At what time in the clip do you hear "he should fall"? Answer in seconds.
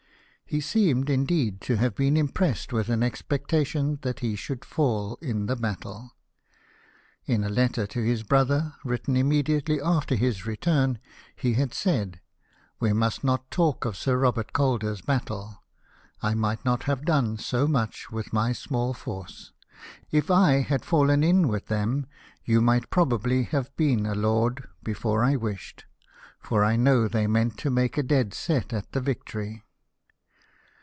4.19-5.17